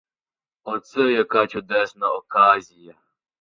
[0.71, 1.85] Оце яка чудна
[2.19, 2.95] оказія!